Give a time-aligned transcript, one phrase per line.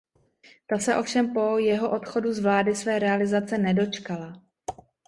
[0.67, 4.41] Ta se ovšem po jeho odchodu z vlády své realizace nedočkala.